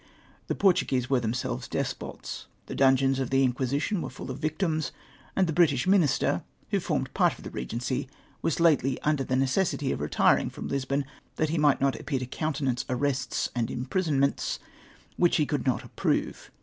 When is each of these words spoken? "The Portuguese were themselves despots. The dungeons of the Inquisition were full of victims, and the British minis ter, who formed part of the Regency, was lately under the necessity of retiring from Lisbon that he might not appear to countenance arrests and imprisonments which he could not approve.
"The 0.47 0.55
Portuguese 0.55 1.11
were 1.11 1.19
themselves 1.19 1.67
despots. 1.67 2.47
The 2.65 2.73
dungeons 2.73 3.19
of 3.19 3.29
the 3.29 3.43
Inquisition 3.43 4.01
were 4.01 4.09
full 4.09 4.31
of 4.31 4.39
victims, 4.39 4.91
and 5.35 5.45
the 5.45 5.53
British 5.53 5.85
minis 5.85 6.17
ter, 6.19 6.41
who 6.71 6.79
formed 6.79 7.13
part 7.13 7.37
of 7.37 7.43
the 7.43 7.51
Regency, 7.51 8.09
was 8.41 8.59
lately 8.59 8.99
under 9.03 9.23
the 9.23 9.35
necessity 9.35 9.91
of 9.91 9.99
retiring 10.01 10.49
from 10.49 10.67
Lisbon 10.69 11.05
that 11.35 11.49
he 11.49 11.59
might 11.59 11.81
not 11.81 11.95
appear 11.99 12.17
to 12.17 12.25
countenance 12.25 12.83
arrests 12.89 13.51
and 13.53 13.69
imprisonments 13.69 14.57
which 15.17 15.35
he 15.35 15.45
could 15.45 15.67
not 15.67 15.83
approve. 15.83 16.49